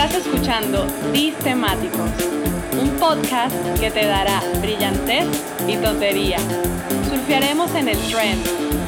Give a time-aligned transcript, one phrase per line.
[0.00, 0.86] Estás escuchando
[1.42, 2.08] Temáticos,
[2.80, 5.26] un podcast que te dará brillantez
[5.66, 6.38] y tontería.
[7.10, 8.46] Surfearemos en el trend,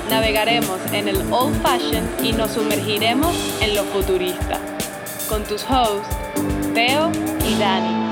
[0.09, 4.61] navegaremos en el old fashion y nos sumergiremos en lo futurista.
[5.29, 6.17] Con tus hosts,
[6.75, 7.11] Teo
[7.45, 8.07] y Dani.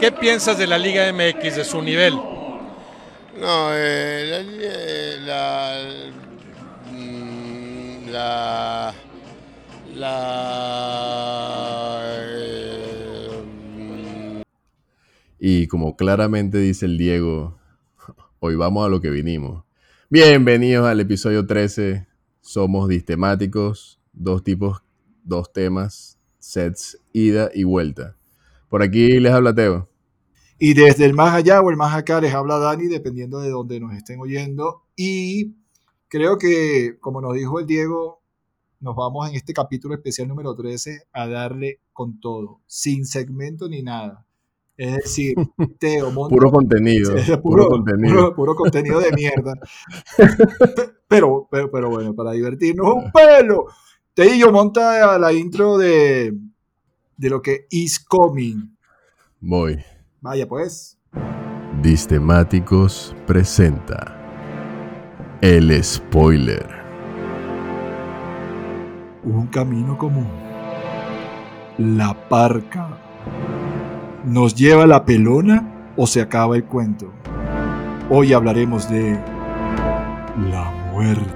[0.00, 2.14] ¿Qué piensas de la Liga MX, de su nivel?
[2.14, 4.44] No, eh,
[5.24, 6.25] la, la,
[8.16, 8.94] la,
[12.28, 13.32] eh,
[15.38, 17.58] Y como claramente dice el Diego,
[18.40, 19.64] hoy vamos a lo que vinimos.
[20.08, 22.06] Bienvenidos al episodio 13.
[22.40, 24.82] Somos distemáticos, dos tipos,
[25.22, 28.16] dos temas, sets, ida y vuelta.
[28.70, 29.90] Por aquí les habla Teo.
[30.58, 33.78] Y desde el más allá o el más acá les habla Dani, dependiendo de donde
[33.78, 34.84] nos estén oyendo.
[34.96, 35.54] Y
[36.08, 38.20] creo que, como nos dijo el Diego,
[38.80, 43.82] nos vamos en este capítulo especial número 13 a darle con todo, sin segmento ni
[43.82, 44.26] nada.
[44.76, 45.34] Es decir,
[45.78, 47.14] Teo, puro contenido.
[47.42, 48.34] puro, contenido.
[48.34, 49.54] Puro, contenido de mierda.
[51.08, 53.66] pero, pero, pero bueno, para divertirnos un pelo.
[54.12, 56.34] Teo monta la intro de,
[57.16, 58.76] de lo que is coming.
[59.40, 59.78] Voy.
[60.20, 60.98] Vaya pues.
[61.82, 64.15] Distemáticos presenta
[65.42, 66.66] El Spoiler.
[69.22, 70.30] Un camino común.
[71.76, 72.88] La parca.
[74.24, 77.12] ¿Nos lleva la pelona o se acaba el cuento?
[78.08, 79.20] Hoy hablaremos de
[80.50, 81.34] la muerte.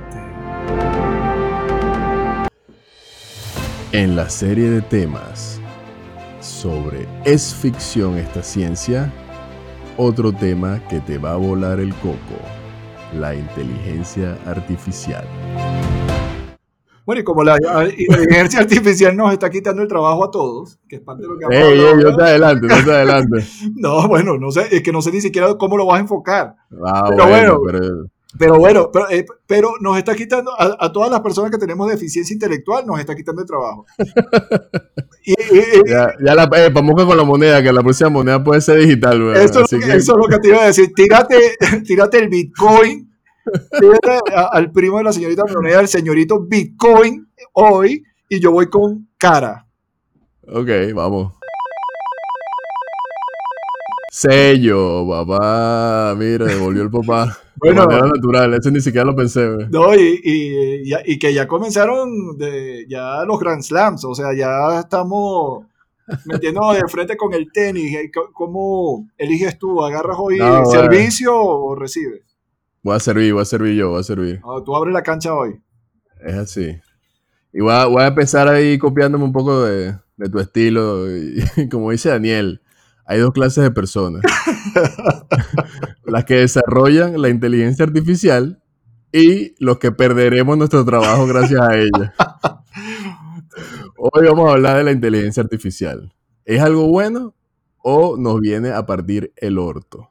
[3.92, 5.60] En la serie de temas
[6.40, 9.12] sobre ¿es ficción esta ciencia?
[9.98, 12.40] Otro tema que te va a volar el coco,
[13.14, 15.25] la inteligencia artificial.
[17.06, 17.56] Bueno, y como la
[17.97, 21.47] inteligencia artificial nos está quitando el trabajo a todos, que es parte de lo que
[21.50, 23.44] hey, hey, yo te adelante, yo te adelante.
[23.76, 26.54] no, bueno, no sé, es que no sé ni siquiera cómo lo vas a enfocar.
[26.84, 27.81] Ah, pero bueno, pero
[28.38, 32.32] pero bueno, pero, eh, pero nos está quitando, a, todas las personas que tenemos deficiencia
[32.32, 33.86] intelectual, nos está quitando el trabajo.
[35.86, 39.36] ya, ya la, eh, vamos con la moneda, que la próxima moneda puede ser digital.
[39.36, 40.92] Eso, eso, es lo que te iba a decir.
[40.94, 43.10] Tírate, tírate el Bitcoin,
[43.80, 49.08] tírate al primo de la señorita moneda, el señorito Bitcoin, hoy, y yo voy con
[49.19, 49.66] cara.
[50.46, 51.39] Ok, vamos.
[54.12, 56.16] Sello, papá.
[56.19, 57.38] Mira, devolvió el papá.
[57.62, 59.47] Bueno, de manera natural, eso ni siquiera lo pensé.
[59.69, 64.81] No, y, y, y, que ya comenzaron de, ya los Grand Slams, o sea, ya
[64.81, 65.66] estamos
[66.25, 68.10] metiendo de frente con el tenis.
[68.32, 69.84] ¿Cómo eliges tú?
[69.84, 70.38] ¿Agarras hoy
[70.70, 72.22] servicio o recibes?
[72.82, 74.41] Voy a servir, voy a servir yo, voy a servir.
[74.43, 75.60] Ah, tú abres la cancha hoy.
[76.25, 76.81] Es así.
[77.53, 81.15] Y voy a, voy a empezar ahí copiándome un poco de, de tu estilo.
[81.15, 82.62] Y, como dice Daniel,
[83.10, 84.22] hay dos clases de personas.
[86.04, 88.62] las que desarrollan la inteligencia artificial
[89.10, 92.15] y los que perderemos nuestro trabajo gracias a ella.
[93.99, 96.15] Hoy vamos a hablar de la inteligencia artificial.
[96.44, 97.34] ¿Es algo bueno
[97.78, 100.09] o nos viene a partir el orto?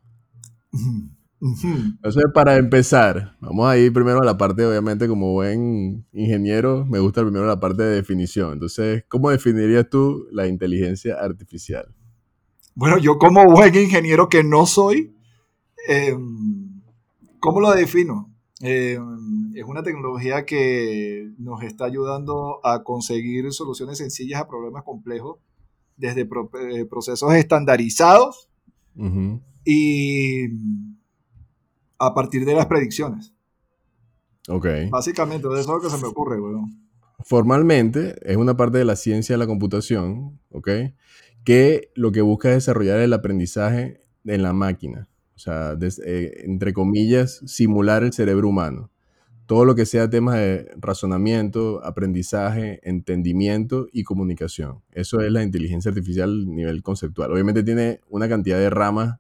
[1.40, 7.00] Entonces, para empezar, vamos a ir primero a la parte, obviamente, como buen ingeniero, me
[7.00, 8.52] gusta primero la parte de definición.
[8.52, 11.96] Entonces, ¿cómo definirías tú la inteligencia artificial?
[12.76, 15.16] Bueno, yo como buen ingeniero que no soy,
[15.88, 16.82] em,
[17.40, 18.34] ¿cómo lo defino?
[18.62, 25.40] Em, es una tecnología que nos está ayudando a conseguir soluciones sencillas a problemas complejos
[25.98, 28.50] desde eh, procesos estandarizados
[29.66, 30.48] y
[32.00, 33.34] a partir de las predicciones.
[34.48, 34.66] Ok.
[34.90, 36.38] Básicamente, eso es lo que se me ocurre,
[37.22, 40.70] Formalmente, es una parte de la ciencia de la computación, ¿ok?
[41.44, 45.10] Que lo que busca es desarrollar el aprendizaje en la máquina.
[45.36, 48.92] O sea, eh, entre comillas, simular el cerebro humano.
[49.46, 54.84] Todo lo que sea temas de razonamiento, aprendizaje, entendimiento y comunicación.
[54.92, 57.32] Eso es la inteligencia artificial a nivel conceptual.
[57.32, 59.20] Obviamente tiene una cantidad de ramas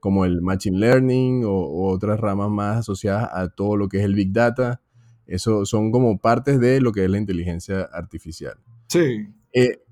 [0.00, 4.14] como el Machine Learning o, otras ramas más asociadas a todo lo que es el
[4.14, 4.80] Big Data.
[5.26, 8.58] Eso son como partes de lo que es la inteligencia artificial.
[8.86, 9.26] Sí.
[9.52, 9.82] Eh,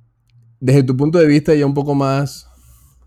[0.60, 2.48] desde tu punto de vista ya un poco más,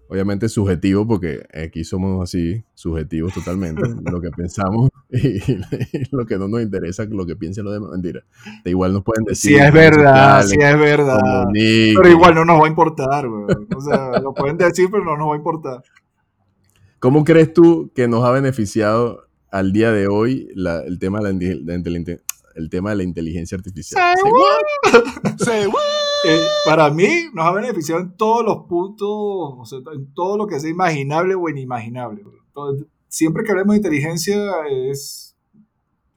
[0.07, 3.81] obviamente subjetivo, porque aquí somos así, subjetivos totalmente,
[4.12, 5.40] lo que pensamos y,
[6.12, 8.22] lo que no nos interesa, lo que piensen los demás, mentira.
[8.63, 9.51] De igual nos pueden decir.
[9.51, 11.19] Sí es verdad, sí es verdad.
[11.54, 13.56] Pero igual no nos va a importar, güey.
[13.75, 15.84] O sea, lo pueden decir, pero no nos va a importar.
[17.00, 21.72] ¿Cómo crees tú que nos ha beneficiado al día de hoy el tema de la,
[22.56, 24.16] el tema de la inteligencia artificial.
[26.25, 30.48] Eh, para mí nos ha beneficiado en todos los puntos, o sea, en todo lo
[30.48, 32.24] que sea imaginable o inimaginable.
[32.54, 32.75] Todo-
[33.07, 34.38] siempre que hablemos de inteligencia
[34.69, 35.36] es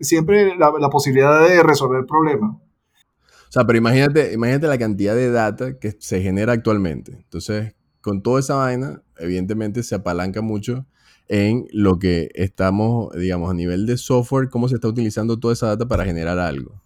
[0.00, 2.56] siempre la, la posibilidad de resolver problemas.
[2.56, 7.12] O sea, pero imagínate, imagínate la cantidad de data que se genera actualmente.
[7.12, 10.86] Entonces, con toda esa vaina, evidentemente se apalanca mucho
[11.28, 15.68] en lo que estamos, digamos, a nivel de software, cómo se está utilizando toda esa
[15.68, 16.80] data para generar algo.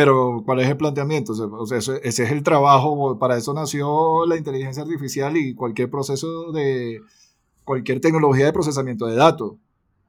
[0.00, 1.32] Pero, ¿cuál es el planteamiento?
[1.32, 6.52] O sea, ese, es el trabajo, para eso nació la inteligencia artificial y cualquier proceso
[6.52, 7.02] de,
[7.64, 9.52] cualquier tecnología de procesamiento de datos.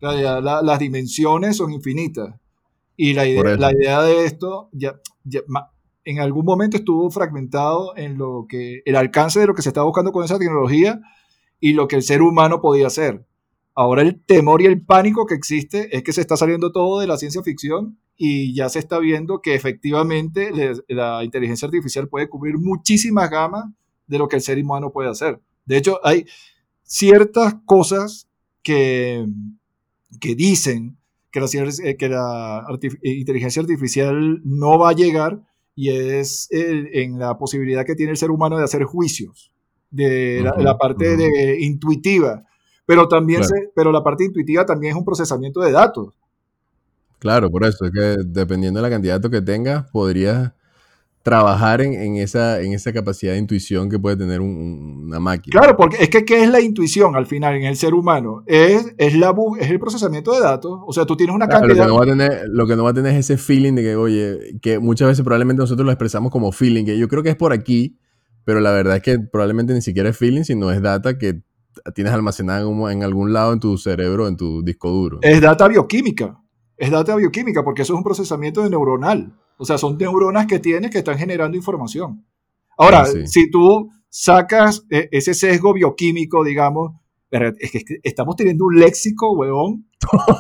[0.01, 2.35] O sea, la- las dimensiones son infinitas.
[2.95, 4.95] Y la idea, la idea de esto, ya,
[5.25, 5.41] ya
[6.05, 9.87] en algún momento estuvo fragmentado en lo que, el alcance de lo que se estaba
[9.87, 11.01] buscando con esa tecnología
[11.59, 13.25] y lo que el ser humano podía hacer.
[13.73, 17.07] Ahora el temor y el pánico que existe es que se está saliendo todo de
[17.07, 20.51] la ciencia ficción y ya se está viendo que efectivamente
[20.87, 23.65] la inteligencia artificial puede cubrir muchísimas gamas
[24.07, 25.39] de lo que el ser humano puede hacer.
[25.65, 26.25] De hecho, hay
[26.83, 28.27] ciertas cosas
[28.61, 29.25] que,
[30.19, 30.97] que dicen
[31.31, 31.47] que la,
[31.83, 35.41] eh, que la artif- eh, inteligencia artificial no va a llegar
[35.75, 39.51] y es el- en la posibilidad que tiene el ser humano de hacer juicios,
[39.89, 42.43] de la, parte de intuitiva,
[42.91, 43.55] pero también Claro.
[43.55, 46.13] se- pero la parte intuitiva también es un procesamiento de datos.
[47.19, 50.51] Claro, por eso es que dependiendo de la cantidad de datos que tengas, podrías
[51.23, 55.21] trabajar en, en esa, en esa capacidad de intuición que puede tener un- un- una
[55.21, 55.57] máquina.
[55.57, 58.43] Claro, porque es que ¿qué es la intuición al final en el ser humano?
[58.45, 60.81] Es, es, la, es el procesamiento de datos.
[60.85, 61.87] O sea, tú tienes una Claro, lo, que cantidad...
[61.87, 63.95] no va a tener, lo que no va a tener es ese feeling de que,
[63.95, 67.37] oye, que muchas veces probablemente nosotros lo expresamos como feeling, que yo creo que es
[67.37, 67.95] por aquí,
[68.43, 71.41] pero la verdad es que probablemente ni siquiera es feeling, sino es data que
[71.93, 75.19] tienes almacenada en, algún lado en tu cerebro, en tu disco duro.
[75.21, 76.39] Es data bioquímica.
[76.77, 79.33] Es data bioquímica porque eso es un procesamiento de neuronal.
[79.57, 82.25] O sea, son neuronas que tienes que están generando información.
[82.77, 83.27] Ahora, Ah, sí.
[83.27, 86.93] si tú sacas eh, ese sesgo bioquímico, digamos,
[87.31, 89.37] es que, estamos teniendo un léxico,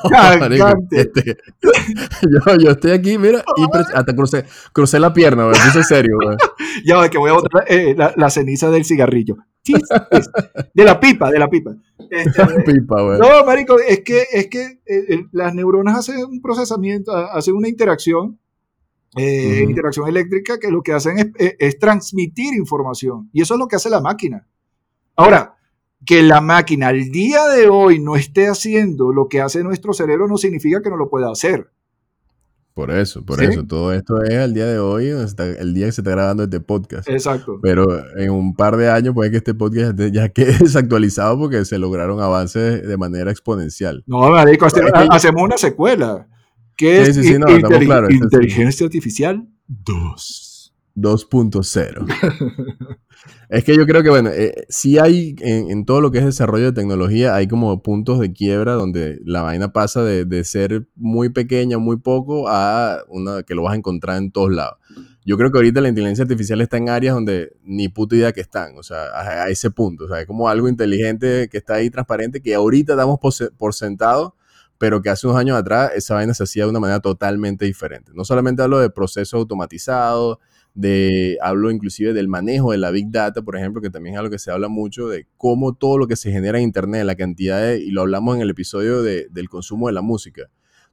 [0.09, 0.81] cagante.
[0.91, 1.37] este,
[2.23, 6.37] yo, yo estoy aquí, mira, y hasta crucé, crucé la pierna, güey, puse serio, güey.
[6.85, 9.37] Ya que voy a botar eh, la, la ceniza del cigarrillo.
[10.73, 11.75] De la pipa, de la pipa.
[12.09, 13.17] Este, Pipa.
[13.17, 17.55] No, marico, es que, es que eh, eh, las neuronas hacen un procesamiento, ha- hacen
[17.55, 18.39] una interacción,
[19.15, 23.29] eh, interacción eléctrica, que lo que hacen es, es- es transmitir información.
[23.33, 24.47] Y eso es lo que hace la máquina.
[25.15, 25.55] Ahora,
[26.05, 30.27] que la máquina al día de hoy no esté haciendo lo que hace nuestro cerebro
[30.27, 31.69] no significa que no lo pueda hacer.
[32.73, 33.45] Por eso, por ¿Sí?
[33.45, 33.65] eso.
[33.65, 37.07] Todo esto es al día de hoy, el día que se está grabando este podcast.
[37.09, 37.59] Exacto.
[37.61, 37.85] Pero
[38.17, 42.21] en un par de años puede que este podcast ya- quede desactualizado porque se lograron
[42.21, 44.03] avances de manera exponencial.
[44.07, 46.27] No, marico, hace- Es que- hacemos una secuela.
[46.77, 48.23] ¿Qué Sí, es sí, sí, no, estamos inteli- claros, eso sí.
[48.23, 50.47] inteligencia artificial 2?
[50.95, 52.05] 2.0.
[53.49, 56.25] es que yo creo que, bueno, eh, sí hay en, en todo lo que es
[56.25, 60.87] desarrollo de tecnología, hay como puntos de quiebra donde la vaina pasa de, de ser
[60.95, 64.77] muy pequeña, muy poco, a una que lo vas a encontrar en todos lados.
[65.23, 68.41] Yo creo que ahorita la inteligencia artificial está en áreas donde ni puta idea que
[68.41, 71.75] están, o sea, a, a ese punto, o sea, es como algo inteligente que está
[71.75, 74.35] ahí transparente, que ahorita damos por, por sentado,
[74.81, 78.11] pero que hace unos años atrás esa vaina se hacía de una manera totalmente diferente.
[78.15, 80.39] No solamente hablo de procesos automatizados,
[80.73, 84.31] de, hablo inclusive del manejo de la Big Data, por ejemplo, que también es algo
[84.31, 87.61] que se habla mucho, de cómo todo lo que se genera en Internet, la cantidad
[87.61, 90.43] de, y lo hablamos en el episodio de- del consumo de la música,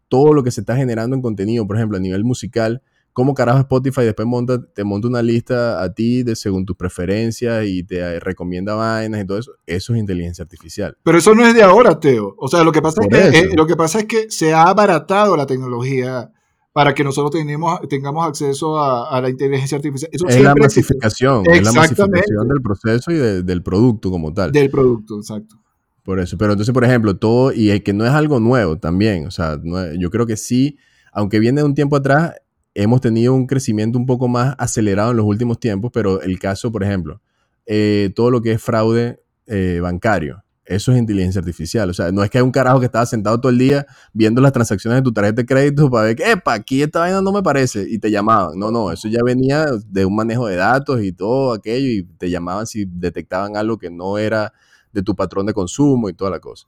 [0.08, 2.82] todo lo que se está generando en contenido, por ejemplo, a nivel musical,
[3.12, 7.66] cómo carajo Spotify después monta, te monta una lista a ti de, según tus preferencias
[7.66, 10.96] y te eh, recomienda vainas y todo eso, eso es inteligencia artificial.
[11.02, 12.34] Pero eso no es de ahora, Teo.
[12.38, 14.62] O sea, lo que pasa, es que, eh, lo que, pasa es que se ha
[14.68, 16.30] abaratado la tecnología
[16.78, 20.08] para que nosotros tenemos, tengamos acceso a, a la inteligencia artificial.
[20.12, 22.18] Eso Es la masificación, es la Exactamente.
[22.20, 24.52] masificación del proceso y de- del producto como tal.
[24.52, 25.56] del producto, exacto.
[26.04, 29.26] Por eso, pero entonces, por ejemplo, todo, y es que no es algo nuevo también,
[29.26, 30.78] o sea, no yo creo que sí,
[31.12, 32.34] aunque viene de un tiempo atrás,
[32.74, 36.70] hemos tenido un crecimiento un poco más acelerado en los últimos tiempos, pero el caso,
[36.70, 37.20] por ejemplo,
[37.66, 42.22] eh, todo lo que es fraude eh, bancario, eso es inteligencia artificial, o sea, no
[42.22, 45.02] es que hay un carajo que estaba sentado todo el día viendo las transacciones de
[45.02, 47.98] tu tarjeta de crédito para ver que, epa, aquí esta vaina no me parece, y
[47.98, 51.88] te llamaban, no, no, eso ya venía de un manejo de datos y todo aquello,
[51.88, 54.52] y te llamaban si detectaban algo que no era
[54.92, 56.66] de tu patrón de consumo y toda la cosa.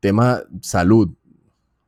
[0.00, 1.10] Tema salud.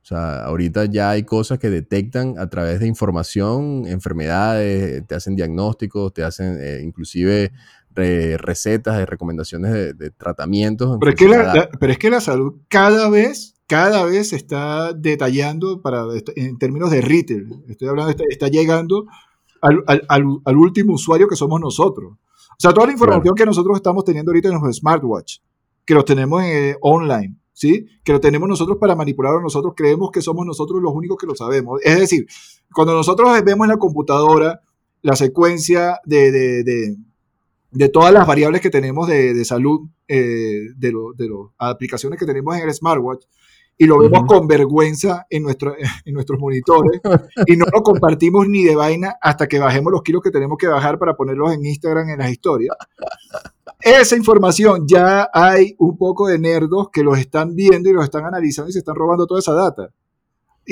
[0.01, 5.35] O sea, ahorita ya hay cosas que detectan a través de información, enfermedades, te hacen
[5.35, 7.51] diagnósticos, te hacen eh, inclusive
[7.95, 10.93] re- recetas y recomendaciones de, de tratamientos.
[10.93, 14.35] en Pero es, que la, pero es que la salud cada vez cada vez se
[14.35, 17.47] está detallando para, en términos de retail.
[17.67, 19.05] Estoy hablando, está, está llegando
[19.61, 20.03] al, al,
[20.43, 22.13] al, último usuario que somos nosotros.
[22.13, 25.39] O sea, toda la información que nosotros estamos teniendo ahorita en los smartwatch,
[25.83, 27.87] que los tenemos eh, online, ¿sí?
[28.03, 31.27] Que lo tenemos nosotros para manipular a nosotros, creemos que somos nosotros los únicos que
[31.27, 31.81] lo sabemos.
[31.83, 32.27] Es decir,
[32.73, 34.61] cuando nosotros vemos en la computadora
[35.01, 36.97] la secuencia de, de, de,
[37.75, 42.55] de todas las variables que tenemos de, salud, eh, de, de las aplicaciones que tenemos
[42.55, 43.25] en el smartwatch,
[43.77, 47.01] y lo vemos con vergüenza en, nuestro, en nuestros monitores
[47.45, 50.67] y no lo compartimos ni de vaina hasta que bajemos los kilos que tenemos que
[50.67, 52.75] bajar para ponerlos en Instagram en las historias.
[53.81, 58.25] Esa información ya hay un poco de nerdos que los están viendo y los están
[58.25, 59.89] analizando y se están robando toda esa data.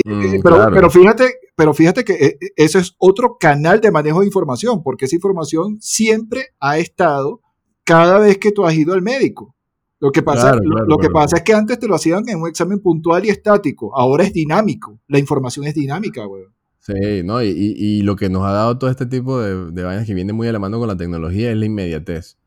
[0.06, 4.26] Mm, pero, pero, fíjate, pero fíjate que eh, eso es otro canal de manejo de
[4.26, 7.42] información, porque esa información siempre ha estado
[7.84, 9.56] cada vez que tú has ido al médico.
[10.00, 12.80] Lo que pasa, lo, que pasa es que antes te lo hacían en un examen
[12.80, 16.44] puntual y estático, ahora es dinámico, la información es dinámica, güey.
[16.80, 17.42] Sí, ¿no?
[17.42, 20.34] Y, y, lo que nos ha dado todo este tipo de, de vainas que viene
[20.34, 22.38] muy a la mano con la tecnología es la inmediatez.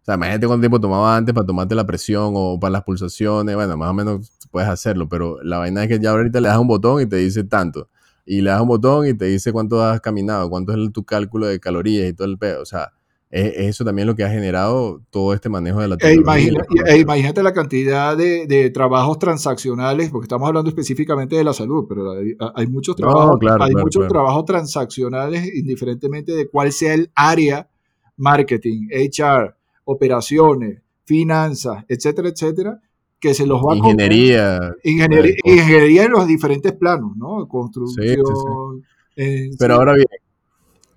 [0.00, 3.54] O sea, imagínate cuánto tiempo tomaba antes para tomarte la presión o para las pulsaciones.
[3.54, 6.58] Bueno, más o menos puedes hacerlo, pero la vaina es que ya ahorita le das
[6.58, 7.88] un botón y te dice tanto.
[8.24, 11.46] Y le das un botón y te dice cuánto has caminado, cuánto es tu cálculo
[11.46, 12.62] de calorías y todo el pedo.
[12.62, 12.92] O sea,
[13.30, 16.64] es, eso también lo que ha generado todo este manejo de la e tecnología.
[16.86, 22.12] E imagínate, la cantidad de, trabajos transaccionales, porque estamos hablando específicamente de la salud, pero
[22.54, 27.68] hay, muchos, trabajos, hay muchos trabajos transaccionales, indiferentemente de cuál sea el área,
[28.16, 29.56] marketing, HR,
[29.92, 32.80] operaciones, finanzas, etcétera, etcétera,
[33.18, 37.46] que se los va ingeniería, a ingeniería, ingeniería en los diferentes planos, ¿no?
[37.48, 38.84] Construcción.
[39.16, 40.06] Eh, pero ahora bien,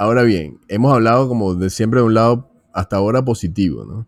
[0.04, 4.06] Ahora bien, hemos hablado como de siempre de un lado hasta ahora positivo, ¿no?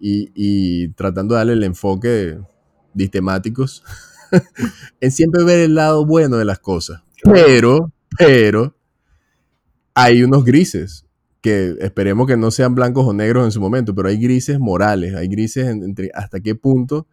[0.00, 2.38] Y, tratando de darle el enfoque
[2.92, 3.84] de temáticos
[5.00, 7.02] en siempre ver el lado bueno de las cosas.
[7.22, 8.74] Pero, pero,
[9.94, 11.04] hay unos grises
[11.40, 15.14] que esperemos que no sean blancos o negros en su momento, pero hay grises morales,
[15.14, 17.06] hay grises entre hasta qué punto,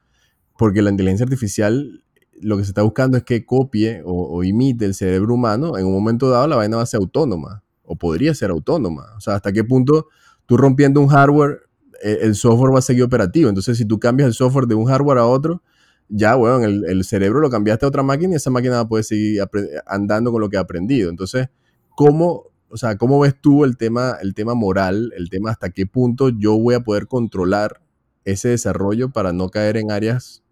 [0.57, 2.01] porque la inteligencia artificial
[2.41, 5.93] lo que se está buscando es que copie o, imite el cerebro humano, en un
[5.93, 9.05] momento dado la vaina va a ser autónoma o podría ser autónoma.
[9.15, 10.07] O sea, hasta qué punto
[10.45, 11.61] tú rompiendo un hardware,
[12.03, 13.47] eh, el software va a seguir operativo.
[13.47, 15.61] Entonces, si tú cambias el software de un hardware a otro,
[16.09, 19.05] ya, bueno, el, cerebro lo cambiaste a otra máquina y esa máquina va a poder
[19.05, 19.41] seguir
[19.87, 21.09] andando con lo que ha aprendido.
[21.09, 21.47] Entonces,
[21.89, 25.85] ¿cómo, o sea, ¿cómo ves tú el tema, el tema moral, el tema hasta qué
[25.85, 27.81] punto yo voy a poder controlar
[28.23, 30.43] ese desarrollo para no caer en áreas,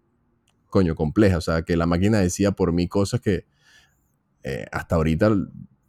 [0.70, 1.38] coño, complejas?
[1.38, 3.44] O sea, que la máquina decía por mí cosas que
[4.42, 5.30] eh, hasta ahorita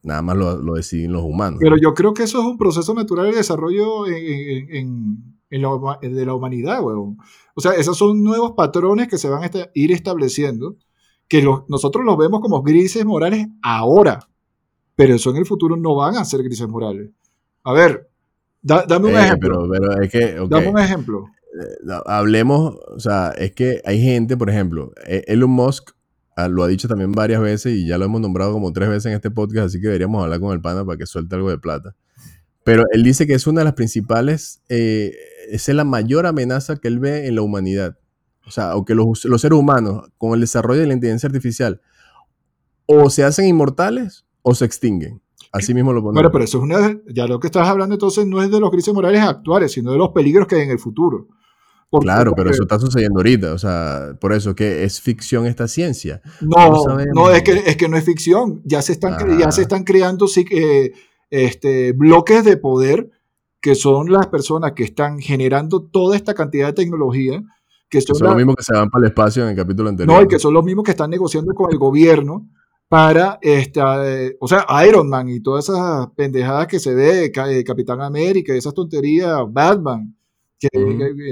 [0.06, 1.60] Nada más lo, lo, deciden los humanos.
[1.60, 6.26] Pero yo creo que eso es un proceso natural de desarrollo en, en, la, de
[6.28, 7.18] la humanidad, weón.
[7.56, 10.78] O sea, esos son nuevos patrones que se van a ir estableciendo,
[11.28, 14.20] que los, nosotros los vemos como grises morales ahora,
[14.96, 17.10] pero eso en el futuro no van a ser grises morales.
[17.64, 18.10] A ver,
[18.62, 19.68] dame un eh, ejemplo.
[19.70, 21.26] Pero, es que, Dame un ejemplo.
[21.54, 25.96] Eh, hablemos, o sea, es que hay gente, por ejemplo, e-, Elon Musk
[26.38, 29.06] Ah, lo ha dicho también varias veces y ya lo hemos nombrado como tres veces
[29.06, 31.58] en este podcast, así que deberíamos hablar con el pana para que suelte algo de
[31.58, 31.96] plata.
[32.66, 35.14] Pero él dice que es una de las principales, eh,
[35.50, 37.98] es la mayor amenaza que él ve en la humanidad.
[38.46, 41.80] O sea, aunque los, los seres humanos, con el desarrollo de la inteligencia artificial,
[42.86, 45.22] o se hacen inmortales o se extinguen.
[45.52, 46.16] Así mismo lo ponemos.
[46.16, 48.72] Bueno, pero eso es una, ya lo que estás hablando entonces no es de los
[48.72, 51.28] crisis morales actuales, sino de los peligros que hay en el futuro
[52.00, 56.22] claro, pero eso está sucediendo ahorita, o sea, por eso que es ficción esta ciencia.
[56.42, 56.84] No,
[57.14, 60.28] no, es, que, es que no es ficción, ya se están, ya se están creando
[60.28, 60.94] sí, eh,
[61.30, 63.10] este, bloques de poder
[63.62, 67.44] que son las personas que están generando toda esta cantidad de tecnología.
[67.90, 70.18] Que son, los mismos que se van para el espacio en el capítulo anterior.
[70.18, 72.48] No, y que son los mismos que están negociando con el gobierno
[72.88, 73.82] para, este,
[74.40, 78.74] o sea, Iron Man y todas esas pendejadas que se ve, eh, Capitán América, esas
[78.74, 80.16] tonterías, Batman
[80.60, 80.70] que,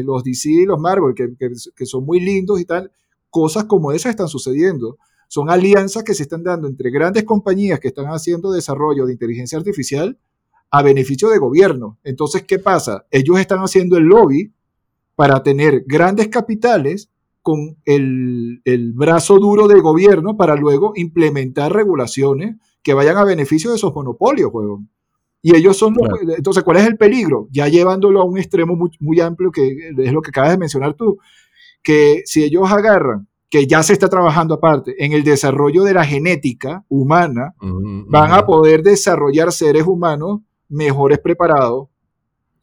[0.04, 1.30] los DC y los Marvel, que,
[1.76, 2.92] que, son muy lindos y tal,
[3.30, 4.98] cosas como esas están sucediendo.
[5.28, 9.58] Son alianzas que se están dando entre grandes compañías que están haciendo desarrollo de inteligencia
[9.58, 10.18] artificial
[10.70, 11.98] a beneficio de gobierno.
[12.04, 13.06] Entonces, ¿qué pasa?
[13.12, 14.52] Ellos están haciendo el lobby
[15.16, 17.10] para tener grandes capitales
[17.44, 23.70] con el, el brazo duro del gobierno para luego implementar regulaciones que vayan a beneficio
[23.70, 24.82] de esos monopolios, juego.
[25.42, 25.96] Y ellos son
[26.38, 27.50] Entonces, ¿cuál es el peligro?
[27.52, 30.94] Ya llevándolo a un extremo muy, muy, amplio, que es lo que acabas de mencionar
[30.94, 31.18] tú,
[31.84, 36.06] que si ellos agarran, que ya se está trabajando aparte, en el desarrollo de la
[36.06, 37.54] genética humana,
[38.08, 41.90] van a poder desarrollar seres humanos mejores preparados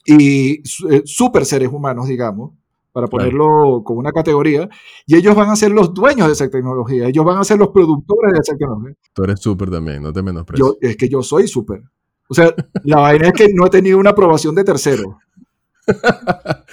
[0.07, 2.53] y eh, super seres humanos, digamos,
[2.93, 4.69] para ponerlo como una categoría,
[5.07, 7.69] y ellos van a ser los dueños de esa tecnología, ellos van a ser los
[7.69, 8.95] productores de esa tecnología.
[9.13, 10.67] Tú eres súper también, no te menosprecies.
[10.67, 11.83] Yo, es que yo soy súper.
[12.29, 12.55] O sea,
[12.85, 15.19] la vaina es que no he tenido una aprobación de tercero.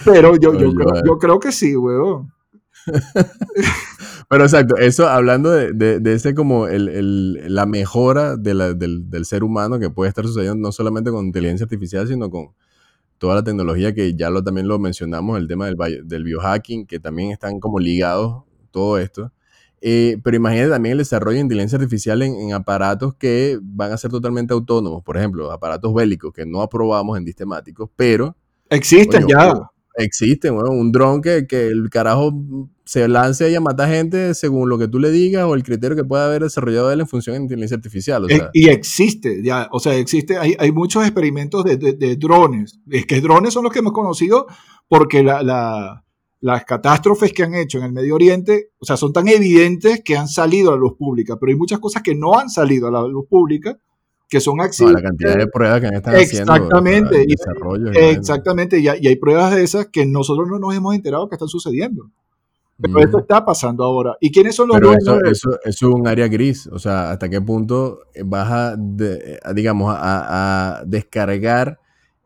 [0.06, 2.32] Pero yo, yo, Oye, creo, yo creo que sí, weón.
[4.30, 8.74] Pero exacto, eso hablando de, de- de ese como el, el- la mejora de la-
[8.74, 12.50] del, del ser humano que puede estar sucediendo no solamente con inteligencia artificial, sino con
[13.18, 17.00] toda la tecnología que ya lo, también lo mencionamos, el tema del, del biohacking, que
[17.00, 19.32] también están como ligados todo esto.
[19.80, 23.98] Eh, pero imagínate también el desarrollo de inteligencia artificial en, en aparatos que van a
[23.98, 28.36] ser totalmente autónomos, por ejemplo, aparatos bélicos que no aprobamos en sistemáticos, pero
[28.70, 29.70] Existen ya.
[29.98, 32.32] Existen, bueno, un dron que, que el carajo
[32.86, 35.98] se lance ahí a matar gente según lo que tú le digas o el criterio
[35.98, 38.24] que pueda haber desarrollado él en función de inteligencia artificial.
[38.24, 42.16] O sea, y existe, ya, o sea, existe, hay, hay muchos experimentos de, de- de
[42.16, 42.80] drones.
[42.90, 44.46] Es que drones son los que hemos conocido
[44.88, 46.04] porque la- la-
[46.40, 50.16] las catástrofes que han hecho en el Medio Oriente, o sea, son tan evidentes que
[50.16, 52.92] han salido a la luz pública, pero hay muchas cosas que no han salido a
[52.92, 53.80] la luz pública,
[54.30, 55.02] que son no, accidentes.
[55.04, 56.54] la cantidad de pruebas que han estado haciendo.
[56.54, 58.18] Exactamente, o sea, y- desarrollos y vainas.
[58.18, 61.36] Exactamente, y hay, y hay pruebas de esas que nosotros no nos hemos enterado que
[61.36, 62.10] están sucediendo.
[62.80, 63.04] Pero Ujú.
[63.06, 64.16] esto está pasando ahora.
[64.22, 66.68] ¿Y quiénes son los Pero eso, eso, eso es un área gris.
[66.68, 71.80] O sea, hasta qué punto vas a, de- a, digamos, a, a descargar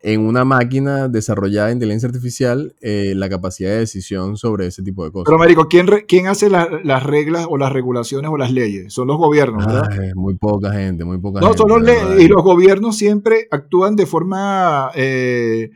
[0.04, 5.04] en una máquina desarrollada de inteligencia artificial eh, la capacidad de decisión sobre ese tipo
[5.04, 5.26] de cosas.
[5.26, 8.92] Pero, Américo, ¿quién, quién hace la- las reglas o las regulaciones o las leyes?
[8.92, 9.88] Son los gobiernos, ¿verdad?
[9.90, 11.58] Ay, muy poca gente, muy poca No, gente.
[11.58, 15.70] son los y los gobiernos siempre actúan de forma eh,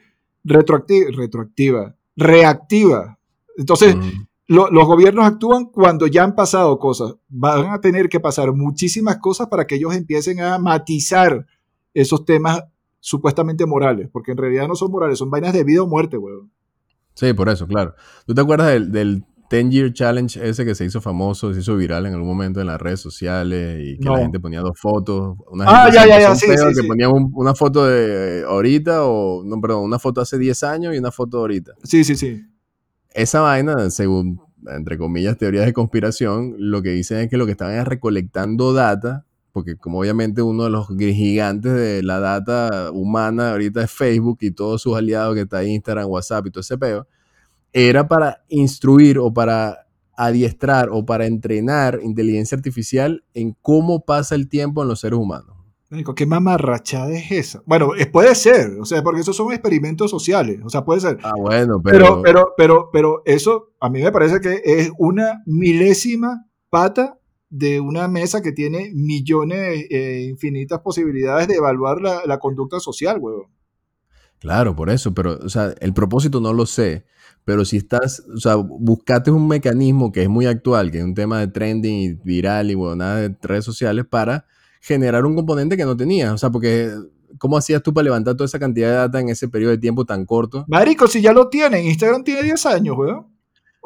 [0.44, 3.18] retroactiva, retroactiva, reactiva.
[3.56, 3.96] Entonces,
[4.48, 7.14] lo- los gobiernos actúan cuando ya han pasado cosas.
[7.28, 11.46] Van a tener que pasar muchísimas cosas para que ellos empiecen a matizar
[11.94, 12.64] esos temas
[13.06, 16.50] supuestamente morales, porque en realidad no son morales, son vainas de vida o muerte, weón.
[17.14, 17.94] Sí, por eso, claro.
[18.26, 21.76] ¿Tú te acuerdas del, del 10 Year Challenge ese que se hizo famoso, se hizo
[21.76, 24.14] viral en algún momento en las redes sociales y que No.
[24.16, 25.36] la gente ponía dos fotos?
[25.52, 27.04] Una Ah, gente ya, ya, ya, sí, sí, que sí.
[27.04, 31.12] un- una foto de ahorita o, no, perdón, una foto hace 10 años y una
[31.12, 31.74] foto ahorita.
[31.84, 32.42] Sí, sí, sí.
[33.14, 37.52] Esa vaina, según, entre comillas, teorías de conspiración, lo que dicen es que lo que
[37.52, 39.25] estaban es recolectando data,
[39.56, 44.50] porque como obviamente uno de los gigantes de la data humana ahorita es Facebook y
[44.50, 47.06] todos sus aliados que está Instagram, WhatsApp y todo ese peo,
[47.72, 54.46] era para instruir o para adiestrar o para entrenar inteligencia artificial en cómo pasa el
[54.50, 55.56] tiempo en los seres humanos.
[56.14, 57.62] ¿qué mamarrachada es esa?
[57.64, 61.16] Bueno, es- puede ser, o sea, porque esos son experimentos sociales, o sea, puede ser.
[61.22, 62.22] Ah, bueno, Pero, pero...
[62.22, 68.08] pero, pero, pero eso a mí me parece que es una milésima pata de una
[68.08, 73.46] mesa que tiene millones, eh, infinitas posibilidades de evaluar la, la conducta social, huevón.
[74.38, 77.06] Claro, por eso, pero, o sea, el propósito no lo sé,
[77.44, 81.14] pero si estás, o sea, buscate un mecanismo que es muy actual, que es un
[81.14, 84.46] tema de trending y viral y nada de redes sociales para
[84.80, 86.90] generar un componente que no tenías, o sea, porque
[87.38, 90.04] ¿cómo hacías tú para levantar toda esa cantidad de data en ese periodo de tiempo
[90.04, 90.64] tan corto?
[90.68, 93.35] Marico, si ya lo tienen, Instagram tiene 10 años, weón.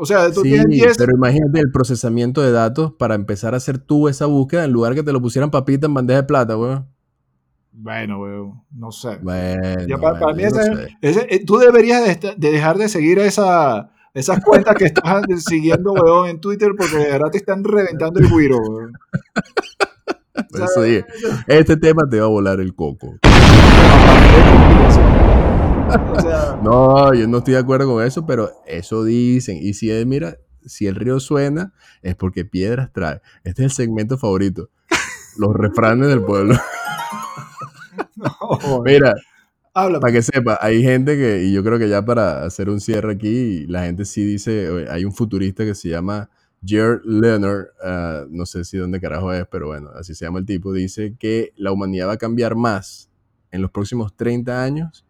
[0.03, 0.97] O sea, tú Sí, tienes 10.
[0.97, 4.95] pero imagínate el procesamiento de datos para empezar a hacer tú esa búsqueda en lugar
[4.95, 6.87] que te lo pusieran papita en bandeja de plata, weón.
[7.73, 9.19] Bueno, weón, no sé.
[9.21, 10.97] Bueno, Ya bueno, para mí yo no ese- sé.
[11.03, 16.29] ese- eh, tú deberías de, dejar de seguir esa, esas cuentas que estás siguiendo, weón,
[16.31, 18.93] en Twitter porque de verdad te están reventando el guiro, weón.
[20.51, 21.05] Por eso dije,
[21.47, 23.17] este tema te va a volar el coco.
[26.17, 29.59] O sea, No, yo no estoy de acuerdo con eso, pero eso dicen.
[29.61, 31.73] Y si es, mira, si el río suena,
[32.03, 33.21] es porque piedras trae.
[33.45, 34.71] Este es el segmento favorito.
[35.37, 36.55] Los refranes del pueblo.
[38.17, 39.15] no, Mira,
[39.73, 43.13] para que sepa, hay gente que, y yo creo que ya para hacer un cierre
[43.13, 46.29] aquí, la gente sí dice, hay un futurista que se llama
[46.67, 50.47] Jared Leonard, ah, no sé si dónde carajo es, pero bueno, así se llama el
[50.47, 53.11] tipo, dice que la humanidad va a cambiar más
[53.53, 55.07] en los próximos 30 años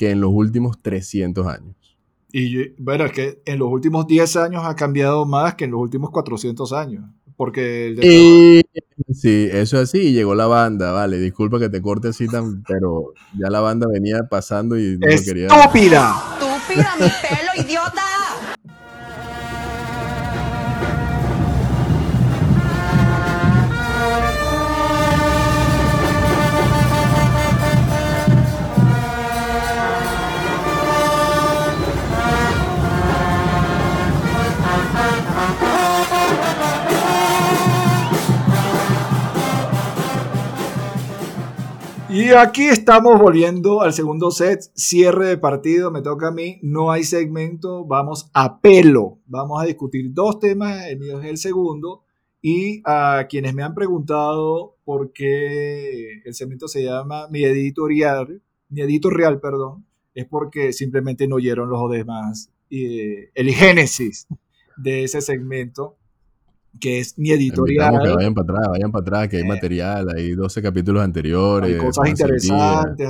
[0.00, 1.76] que en los últimos 300 años.
[2.32, 5.80] Y bueno, es que en los últimos 10 años ha cambiado más que en los
[5.80, 7.04] últimos 400 años.
[7.36, 8.62] Porque el de- Y
[9.12, 12.62] sí, eso es así, y llegó la banda, vale, disculpa que te corte así tan,
[12.66, 15.46] pero ya la banda venía pasando y no lo quería.
[15.48, 16.14] ¡Estúpida!
[16.40, 18.02] Estúpida, mi pelo, idiota.
[42.20, 46.92] Y aquí estamos volviendo al segundo set, cierre de partido, me toca a mí, no
[46.92, 52.04] hay segmento, vamos a pelo, vamos a discutir dos temas, el mío es el segundo,
[52.42, 58.82] y a quienes me han preguntado por qué el segmento se llama mi editorial, mi
[58.82, 64.26] editorial, perdón, es porque simplemente no oyeron los demás, eh, el génesis
[64.76, 65.96] de ese segmento
[66.78, 68.00] que es mi editorial.
[68.02, 69.46] Que vayan para atrás, vayan para atrás, que hay Eh.
[69.48, 71.72] material, hay 12 capítulos anteriores.
[71.74, 73.08] Hay cosas interesantes,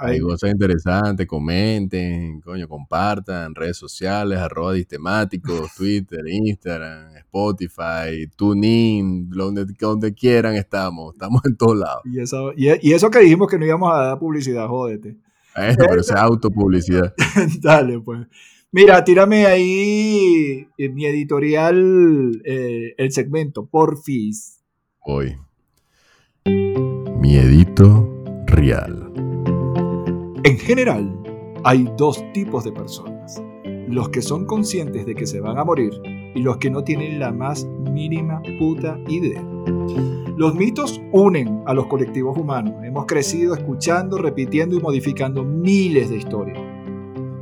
[0.00, 9.66] hay- cosas interesantes, comenten, coño, compartan, redes sociales, arroba distemáticos, Twitter, Instagram, Spotify, TuneIn, donde,
[9.78, 12.02] donde quieran estamos, estamos en todos lados.
[12.04, 15.16] y, eso, y, y eso que dijimos que no íbamos a dar publicidad, jódete.
[15.56, 17.12] Eh, pero esa es autopublicidad.
[17.60, 18.26] Dale, pues.
[18.74, 24.62] Mira, tírame ahí mi editorial, eh, el segmento, porfis.
[25.00, 25.36] Hoy.
[26.46, 28.08] Miedito
[28.46, 29.12] real.
[30.44, 31.14] En general,
[31.64, 33.42] hay dos tipos de personas.
[33.88, 35.92] Los que son conscientes de que se van a morir
[36.34, 39.42] y los que no tienen la más mínima puta idea.
[40.38, 42.72] Los mitos unen a los colectivos humanos.
[42.82, 46.58] Hemos crecido escuchando, repitiendo y modificando miles de historias.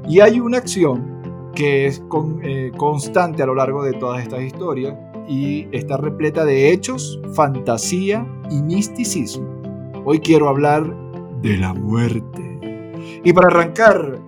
[0.08, 1.19] Y hay una acción
[1.54, 2.02] que es
[2.42, 4.96] eh, constante a lo largo de todas estas historias
[5.28, 9.60] y está repleta de hechos, fantasía y misticismo.
[10.04, 10.94] Hoy quiero hablar
[11.42, 12.90] de la muerte.
[13.24, 14.20] Y para arrancar,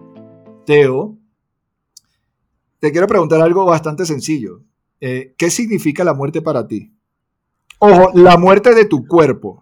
[0.64, 1.16] Teo,
[2.78, 4.62] te quiero preguntar algo bastante sencillo.
[5.00, 6.92] Eh, ¿Qué significa la muerte para ti?
[7.78, 9.61] Ojo, la muerte de tu cuerpo.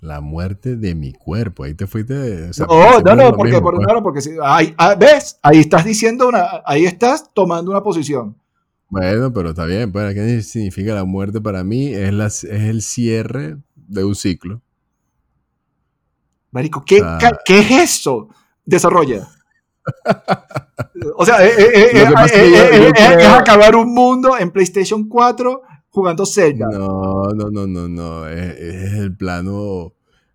[0.00, 1.64] La muerte de mi cuerpo.
[1.64, 2.50] Ahí te fuiste.
[2.50, 3.86] o sea, No, no, no, porque, mismo, por- pues.
[3.92, 8.36] no, porque si- ahí, ah, ves, ahí estás diciendo una, ahí estás tomando una posición.
[8.88, 9.90] Bueno, pero está bien.
[9.92, 11.92] Pues, ¿Qué significa la muerte para mí?
[11.92, 14.60] Es, la, es el cierre de un ciclo.
[16.50, 17.02] Marico, ¿qué,
[17.44, 18.28] ¿qué es eso?
[18.64, 19.28] Desarrolla.
[21.16, 24.50] o sea, eh, eh, eh, eh, es eh, eh, eh, es acabar un mundo en
[24.50, 25.62] PlayStation 4
[25.98, 26.66] jugando Zelda.
[26.70, 28.26] No, no, no, no, no.
[28.28, 29.94] Es, es el plano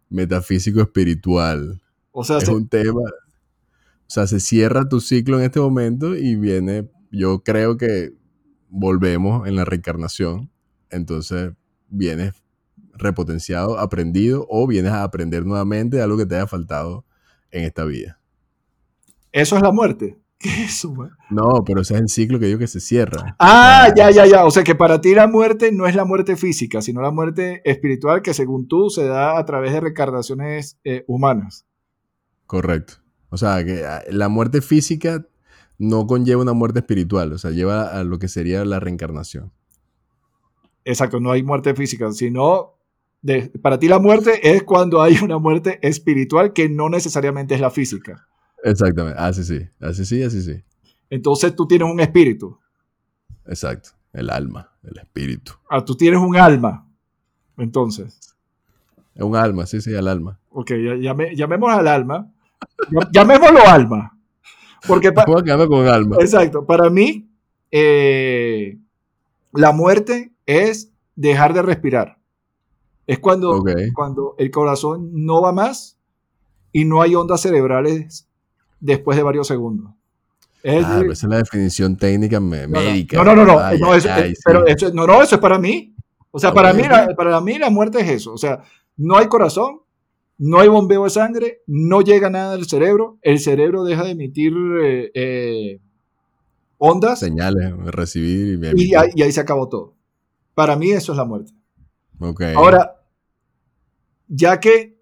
[0.10, 1.82] metafísico espiritual.
[2.12, 3.02] O sea, Es se- un tema.
[3.02, 6.90] O sea, se cierra tu ciclo en este momento y viene.
[7.12, 8.14] Yo creo que
[8.70, 10.50] volvemos en la reencarnación.
[10.90, 11.52] Entonces
[11.90, 12.34] vienes
[12.96, 17.06] repotenciado, aprendido, o vienes a aprender nuevamente algo que te haya faltado
[17.50, 18.20] en esta vida.
[19.32, 20.18] eso es la muerte.
[20.44, 21.12] ¿Qué es eso, man?
[21.30, 23.36] No, pero ese es el ciclo que digo que se cierra.
[23.40, 24.44] Ah, ya, ya, ya.
[24.46, 27.62] O sea que para ti la muerte no es la muerte física, sino la muerte
[27.64, 31.66] espiritual que según tú se da a través de reencarnaciones eh, humanas.
[32.46, 32.96] Correcto.
[33.30, 35.26] O sea, que ah, la muerte física
[35.80, 39.52] no conlleva una muerte espiritual, o sea, lleva a lo que sería la reencarnación.
[40.86, 42.74] Exacto, no hay muerte física, sino
[43.22, 47.62] de- para ti la muerte es cuando hay una muerte espiritual que no necesariamente es
[47.62, 48.28] la física.
[48.64, 49.20] Exactamente.
[49.20, 50.64] Así sí, así sí, así sí.
[51.10, 52.58] Entonces tú tienes un espíritu,
[53.46, 53.90] Exacto.
[54.14, 55.54] El alma, el espíritu.
[55.70, 56.88] ah, tú tienes un alma.
[57.58, 58.20] Entonces,
[59.16, 60.40] Es un alma, sí, sí, el alma.
[60.50, 62.32] ok, llame- llamemos al alma,
[62.90, 64.18] llam- llamémoslo alma.
[64.88, 66.18] Porque pa- Puedo quedarme con alma.
[66.20, 66.66] Exacto.
[66.66, 67.30] Para mí,
[67.72, 68.78] eh,
[69.54, 72.18] la muerte es dejar de respirar.
[73.08, 75.98] Es cuando, cuando el corazón no va más
[76.72, 78.28] y no hay ondas cerebrales
[78.84, 79.92] después de varios segundos.
[80.62, 83.18] Es Ah, esa es la definición técnica no, médica.
[83.18, 84.42] No, no, no, no, Ay, no, eso- ay, eh, sí.
[84.46, 85.96] pero eso, no, no, eso es para mí.
[86.32, 88.34] O sea, Ah, para, mí, la, para mí la muerte es eso.
[88.34, 88.64] O sea,
[88.98, 89.80] no hay corazón,
[90.38, 94.54] no hay bombeo de sangre, no llega nada del cerebro, el cerebro deja de emitir
[94.84, 95.80] eh, eh,
[96.78, 99.94] ondas Señales, recibir y y ahí, y ahí se acabó todo.
[100.56, 101.52] Para mí eso es la muerte.
[102.20, 102.42] Ok.
[102.56, 103.02] Ahora,
[104.28, 104.98] ya que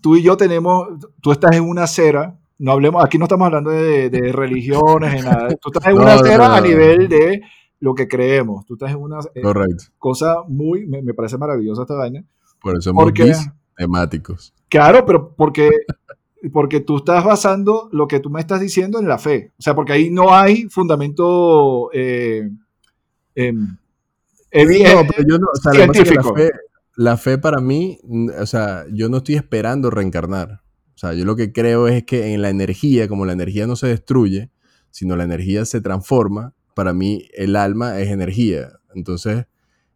[0.00, 0.88] tú y yo tenemos,
[1.20, 5.22] tú estás en una acera, no hablemos, aquí no estamos hablando de, de religiones, de
[5.22, 7.42] nada, tú estás en No, una no, no, a nivel de
[7.80, 9.42] lo que creemos, tú estás en una eh,
[9.98, 12.24] cosa muy, me, me parece maravillosa esta vaina.
[12.60, 13.34] Por eso Porque-
[13.76, 14.54] temáticos.
[14.68, 15.70] Claro, pero porque,
[16.52, 19.74] porque tú estás basando lo que tú me estás diciendo en la fe, o sea,
[19.74, 22.50] porque ahí no hay fundamento eh,
[23.34, 23.52] eh,
[24.50, 26.32] pero yo no, o sea, científico.
[26.34, 26.50] la fe,
[26.96, 27.98] la fe para mí,
[28.40, 30.62] o sea, yo no estoy esperando reencarnar.
[30.96, 33.76] O sea, yo lo que creo es que en la energía, como la energía no
[33.76, 34.50] se destruye,
[34.90, 38.70] sino la energía se transforma, para mí el alma es energía.
[38.94, 39.44] Entonces,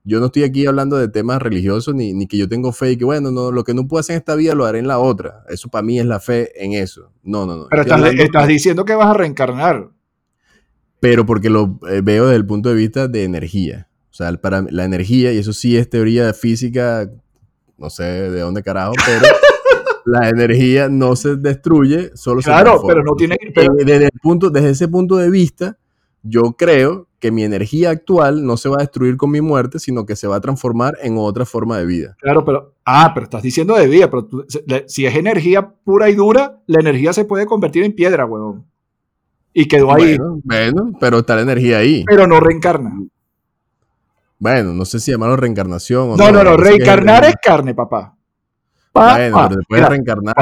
[0.05, 2.97] yo no estoy aquí hablando de temas religiosos ni, ni que yo tengo fe y
[2.99, 4.99] que, bueno, no, lo que no puedo hacer en esta vida lo haré en la
[4.99, 5.43] otra.
[5.49, 7.11] Eso para mí es la fe en eso.
[7.23, 7.67] No, no, no.
[7.71, 9.89] pero Estoy estás, hablando- estás diciendo que vas a reencarnar.
[11.01, 13.89] pero porque lo eh, veo desde el punto de vista de energía.
[14.11, 17.11] O sea, para la energía, y eso sí es teoría física
[17.79, 19.21] no sé de dónde carajo, pero
[20.11, 23.37] la energía no se destruye, solo se Claro, pero no tiene.
[23.55, 25.77] pero- Eh, desde, el punto, desde ese punto de vista,
[26.23, 30.07] yo creo que mi energía actual no se va a destruir con mi muerte, sino
[30.07, 32.17] que se va a transformar en otra forma de vida.
[32.21, 32.73] Claro, pero.
[32.85, 34.45] Ah, pero estás diciendo de vida, pero tú-
[34.87, 38.65] si es energía pura y dura, la energía se puede convertir en piedra, huevón.
[39.53, 42.05] Y quedó ahí, Bueno, bueno, pero está la energía ahí.
[42.07, 43.01] pero no reencarna.
[44.39, 48.17] Bueno, no sé si llamarlo reencarnación o No, no, no, qué reencarnar es carne, papá.
[48.93, 49.15] Papá.
[49.17, 50.35] Bueno, pero te puedes reencarnar.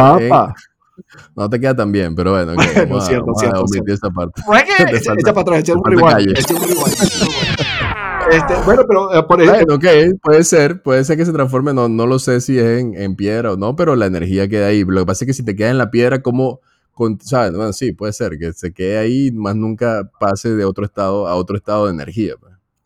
[1.36, 3.82] No te queda tan bien, pero bueno, ok, Bueno, vamos, cierto, vamos cierto, a omitir
[3.84, 3.94] cierto.
[3.94, 4.42] esa parte.
[4.42, 6.30] Fue que- Te echa falta- echa para atrás, echa te un falta rewind, calle.
[6.40, 7.58] echa un rewind, echa un rewind.
[8.30, 11.72] Este, bueno, pero eh, por ejemplo, Bueno, ok, puede ser, puede ser que se transforme,
[11.72, 14.66] no, no lo sé si es en, en piedra o no, pero la energía queda
[14.66, 14.84] ahí.
[14.84, 16.60] Lo que pasa es que si te queda en la piedra, como,
[16.92, 17.52] con, ¿sabes?
[17.54, 21.36] Bueno, sí, puede ser que se quede ahí, más nunca pase de otro estado a
[21.36, 22.34] otro estado de energía.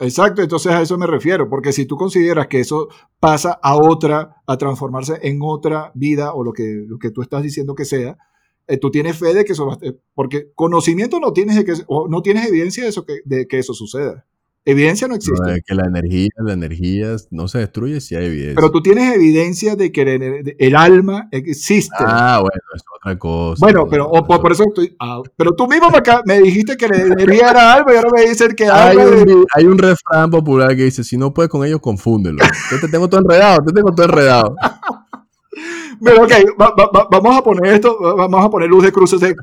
[0.03, 2.89] Exacto, entonces a eso me refiero, porque si tú consideras que eso
[3.21, 7.45] pasa a otra, a transformarse en otra vida o lo que, lo que tú estás
[7.45, 8.19] diciendo que sea,
[8.67, 11.65] eh, tú tienes fe de que eso va a eh, porque conocimiento no tienes de
[11.65, 14.27] que o no tienes evidencia de, eso que, de que eso suceda.
[14.65, 15.41] Evidencia no existe.
[15.43, 18.55] No, es que la energía, la energía no se destruye si hay evidencia.
[18.55, 21.97] Pero tú tienes evidencia de que el, el alma existe.
[21.99, 23.59] ah, bueno, es otra cosa.
[23.61, 24.95] bueno, pero o por, por eso estoy.
[25.01, 28.11] ah, pero tú mismo me, acá- me dijiste que la energía era alma y ahora
[28.15, 31.35] me dicen que Hay alma un, de- hay un refrán popular que dice, si no
[31.35, 32.39] puedes con ellos, confúndelo.
[32.71, 34.55] Yo te tengo todo enredado, te tengo todo enredado.
[36.05, 38.93] Pero ok, va- va- va- vamos a poner esto, va- vamos a poner luz de
[38.93, 39.35] cruces de...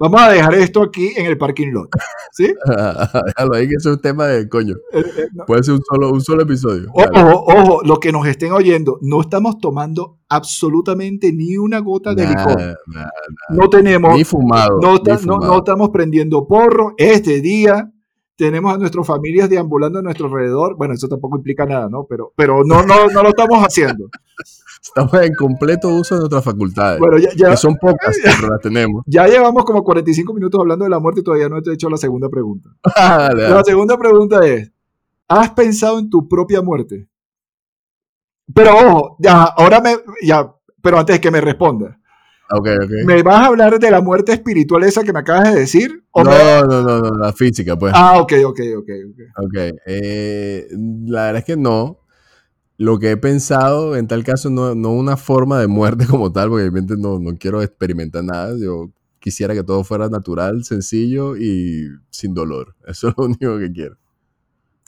[0.00, 1.90] Vamos a dejar esto aquí en el parking lot.
[2.32, 2.52] ¿Sí?
[2.66, 4.74] Déjalo ahí que es un tema de coño.
[4.92, 5.26] Eh, eh.
[5.46, 6.86] Puede ser un solo, un solo episodio.
[6.94, 12.26] Ojo, ojo, los que nos estén oyendo, no estamos tomando absolutamente ni una gota de
[12.26, 12.78] licor.
[13.50, 14.78] No tenemos, Ni fumado.
[14.80, 15.52] no, ni está- no- fumado.
[15.52, 16.94] no estamos prendiendo porro.
[16.96, 17.90] Este día
[18.40, 20.74] tenemos a nuestras familias deambulando a nuestro alrededor.
[20.74, 22.06] Bueno, eso tampoco implica nada, ¿no?
[22.08, 24.08] Pero, pero no, no, no lo estamos haciendo.
[24.82, 26.98] Estamos en completo uso de nuestras facultades.
[26.98, 29.04] Bueno, ya, ya, que son pocas, pero las tenemos.
[29.06, 31.90] ya llevamos como 45 minutos hablando de la muerte y todavía no te he hecho
[31.90, 32.70] la segunda pregunta.
[32.96, 34.72] Dale, La segunda pregunta es,
[35.28, 37.10] ¿has pensado en tu propia muerte?
[38.54, 40.50] Pero ojo, ya, ahora me, ya,
[40.80, 41.99] pero antes de que me responda,
[43.06, 46.02] ¿me vas a hablar de la muerte espiritual esa que me acabas de decir?
[46.10, 47.92] ¿O me- No, no, no, no, la física, pues.
[47.94, 49.44] Ah, ok, ok, ok, ok.
[49.44, 49.78] Ok.
[49.86, 50.66] eh,
[51.06, 51.98] la verdad es que no.
[52.76, 56.48] Lo que he pensado en tal caso no, no una forma de muerte como tal,
[56.48, 58.56] porque obviamente no, no quiero experimentar nada.
[58.58, 62.74] Yo quisiera que todo fuera natural, sencillo y sin dolor.
[62.86, 63.96] Eso es lo único que quiero.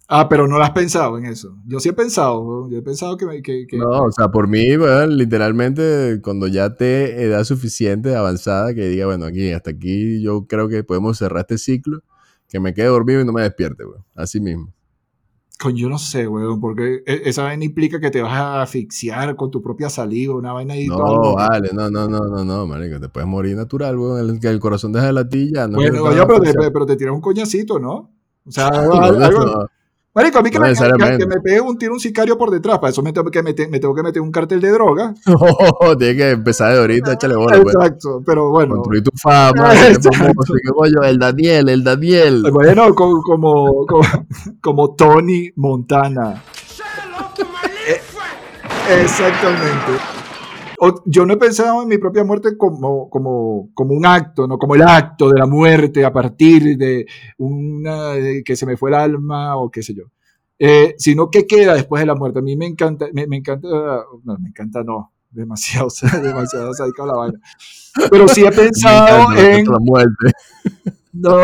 [0.08, 1.56] Ah, pero no lo has pensado en eso.
[1.66, 2.70] Yo sí he pensado, weón.
[2.70, 3.26] yo he pensado que...
[3.42, 8.74] que- que- No, o sea, por mí, bueno, literalmente, cuando ya te edad suficiente, avanzada,
[8.74, 12.00] que diga, bueno, aquí, hasta aquí, yo creo que podemos cerrar este ciclo,
[12.48, 13.84] que me quede dormido y no me despierte.
[14.14, 14.72] Así mismo.
[15.58, 19.36] Coño, yo no sé, weón, porque e- esa vaina implica que te vas a asfixiar
[19.36, 21.46] con tu propia saliva, una vaina ahí No, loca.
[21.48, 24.28] vale, no, no, no, no, no, marico, te puedes morir natural, güey.
[24.28, 26.96] El, que el corazón deja de latir ya, no Bueno, oye, pero, te, pero te
[26.96, 28.10] tiras un coñacito, ¿no?
[28.44, 29.66] O sea, No, algo- no, algo- no.
[30.14, 30.74] Marico, a mí que, No me,
[31.18, 33.70] que- me pegue un tiro un sicario por detrás, para eso me tengo que meter,
[33.70, 35.14] me tengo que meter un cartel de droga.
[35.26, 37.74] No, tienes que empezar de ahorita, échale bola, pues.
[37.74, 38.74] Exacto, pero bueno.
[38.76, 39.70] Construir tu fama,
[40.74, 42.44] coño, el Daniel, el Daniel.
[42.52, 44.06] Bueno, co- como, como,
[44.60, 46.42] como Tony Montana.
[47.88, 48.00] Eh,
[49.02, 50.21] Exactamente.
[50.84, 54.58] O- yo no he pensado en mi propia muerte como, como, como un acto, no
[54.58, 57.06] como el acto de la muerte a partir de
[57.38, 60.06] una de que se me fue el alma o qué sé yo.
[60.58, 62.40] Eh, sino qué queda después de la muerte.
[62.40, 63.68] A mí me encanta, me, me encanta,
[64.24, 65.86] no, me encanta no, demasiado,
[66.20, 67.38] demasiado sádica la vaina.
[68.10, 70.32] Pero sí he pensado encanta, en, la muerte.
[71.12, 71.38] no,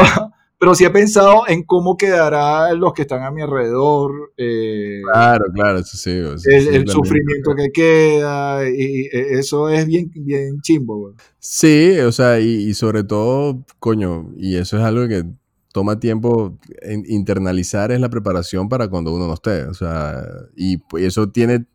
[0.59, 5.45] pero sí he pensado en cómo quedarán los que están a mi alrededor, eh, Claro,
[5.55, 6.11] claro, eso sí.
[6.11, 10.99] eso sí, el, sufrimiento que queda, y, y eso es bien, bien chimbo.
[10.99, 11.15] güey.
[11.39, 15.25] Sí, o sea, y, y sobre todo, coño, y eso es algo que
[15.73, 19.65] toma tiempo en internalizar, es la preparación para cuando uno no esté.
[19.65, 20.25] O sea,
[20.57, 21.67] y eso tiene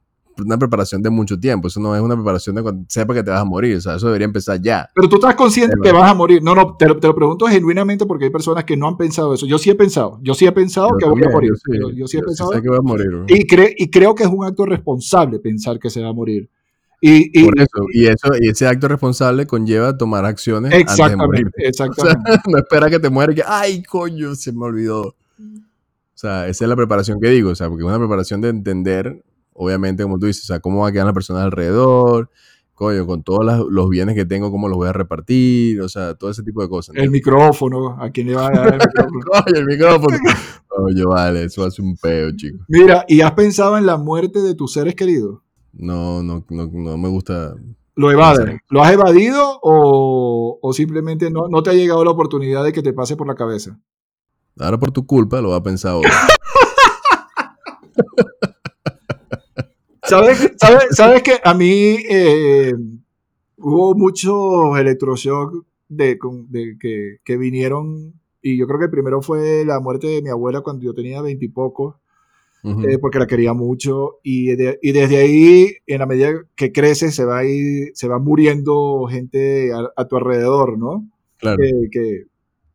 [0.44, 1.68] una preparación de mucho tiempo.
[1.68, 3.78] Eso no es una preparación de cuando sepa que te vas a morir.
[3.78, 4.90] O sea, eso debería empezar ya.
[4.96, 6.42] Pero tú estás consciente Pero- que vas a morir.
[6.44, 9.34] No, no, te lo, te lo pregunto genuinamente porque hay personas que no han pensado
[9.34, 9.46] eso.
[9.46, 11.50] Yo sí he pensado, yo sí he pensado Yo que voy a también, morir.
[11.52, 12.52] yo sí, Yo, yo sí he yo sí pensado.
[12.54, 13.08] sé que voy a morir.
[13.28, 16.50] y, cre- y creo que es un acto responsable pensar que se va a morir.
[17.06, 21.16] Y, y- Por eso, y eso, y ese acto responsable conlleva tomar acciones antes de
[21.18, 21.48] morir.
[21.58, 22.42] exactamente, O sea, exactamente.
[22.50, 25.02] no espera que te muera y que, ay, coño, se me olvidó.
[25.06, 25.16] O
[26.26, 29.22] sea, esa es la preparación que digo, o sea, porque es una preparación de entender,
[29.54, 32.30] obviamente, como tú dices, o sea, cómo va a quedar las personas alrededor,
[32.74, 36.16] coño, con todos las- los bienes que tengo, cómo los voy a repartir, o sea,
[36.16, 36.96] todo ese tipo de cosas.
[36.98, 39.26] El micrófono, ¿a quién le va a dar el micrófono?
[39.46, 40.18] Coño, el micrófono.
[40.68, 42.64] Coño, vale, eso hace un peo, chico.
[42.68, 45.40] Mira, ¿y has pensado en la muerte de tus seres queridos?
[45.72, 47.54] No, no, no, no me gusta.
[47.96, 48.58] ¿Lo evades?
[48.70, 52.82] ¿Lo has evadido o, o simplemente no, no te ha llegado la oportunidad de que
[52.82, 53.80] te pase por la cabeza?
[54.60, 56.10] Ahora por tu culpa lo va a pensar ahora.
[60.18, 62.74] ¿Sabes, sabes, sabes que a mí eh,
[63.58, 66.18] hubo muchos electroshock de,
[66.50, 70.30] de que, que vinieron y yo creo que el primero fue la muerte de mi
[70.30, 71.96] abuela cuando yo tenía veintipocos,
[72.64, 72.88] Ujú.
[72.88, 77.16] eh, porque la quería mucho y, de- y desde ahí, en la medida que creces,
[77.16, 81.08] se va, ir- se va muriendo gente a, a tu alrededor, ¿no?
[81.38, 81.58] claro.
[81.62, 82.24] que, que-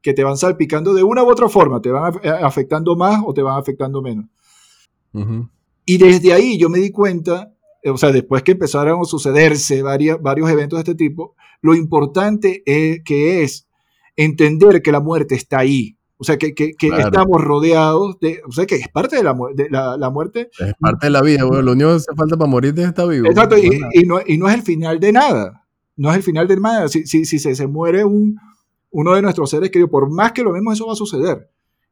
[0.00, 3.34] que te van salpicando de una u otra forma, te van af- afectando más o
[3.34, 4.26] te van afectando menos.
[5.12, 5.48] Ujú.
[5.88, 9.82] Y desde ahí yo me di cuenta, eh, o sea, después que empezaron a sucederse
[9.82, 13.66] varias, varios eventos de este tipo, lo importante es, que es
[14.16, 15.96] entender que la muerte está ahí.
[16.20, 17.04] O sea, que, que- que Claro.
[17.04, 20.50] estamos rodeados de, o sea, que es parte de la, de la, la muerte.
[20.58, 21.62] Es parte de la vida, güey.
[21.62, 23.28] Lo único que hace falta para morirte es estar vivo.
[23.28, 25.64] Exacto, y, y no, y no es el final de nada.
[25.96, 26.88] No es el final de nada.
[26.88, 28.36] Si, si, si se, se muere un,
[28.90, 31.48] uno de nuestros seres queridos, por más que lo vemos, eso va a suceder.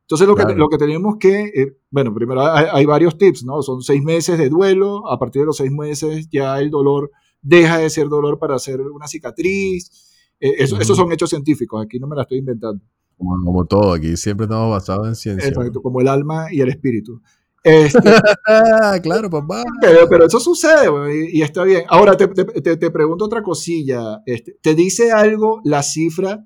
[0.09, 3.61] Entonces, lo, que, lo que tenemos que, eh, bueno, primero hay, hay varios tips, ¿no?
[3.63, 7.11] Son seis meses de duelo, a partir de los seis meses ya el dolor
[7.43, 9.91] deja de ser dolor para hacer una cicatriz.
[10.39, 10.79] Eh, eso-.
[10.81, 12.85] Esos son hechos científicos, aquí no me la estoy inventando.
[13.19, 15.49] Como, como todo, aquí siempre estamos basados en ciencia.
[15.49, 17.21] Exacto, como el alma y el espíritu.
[17.65, 17.99] Este,
[19.03, 19.65] claro, papá.
[19.81, 20.87] Pero, pero eso sucede
[21.33, 21.83] y, y está bien.
[21.89, 24.23] Ahora te, te- te- te pregunto otra cosilla.
[24.25, 26.45] Este, ¿Te dice algo la cifra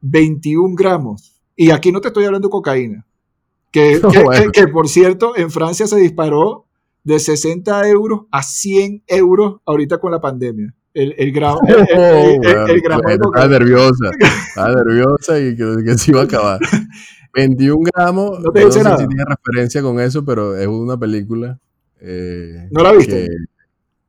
[0.00, 1.37] 21 gramos?
[1.60, 3.04] Y aquí no te estoy hablando de cocaína.
[3.72, 4.50] Que, que- Bueno.
[4.52, 6.66] que- que, por cierto, en Francia se disparó
[7.02, 10.72] de 60 euros a 100 euros ahorita con la pandemia.
[10.94, 14.10] El, el gramo, el, Oh, bueno, bueno, estaba nerviosa.
[14.48, 16.60] Estaba nerviosa y que, se iba a acabar.
[17.34, 18.40] 21 gramos.
[18.40, 18.96] No te dice sé nada.
[18.98, 21.58] si tiene referencia con eso, pero es una película.
[22.00, 23.28] eh, ¿No la viste?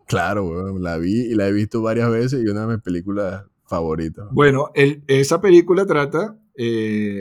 [0.07, 3.43] claro, weón, la vi y la he visto varias veces y una de mis películas
[3.65, 4.25] favoritas.
[4.31, 6.35] Bueno, el- esa película trata...
[6.62, 7.19] eh,